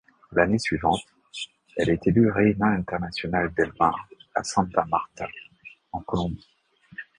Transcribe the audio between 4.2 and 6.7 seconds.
à Santa Marta, en Colombie.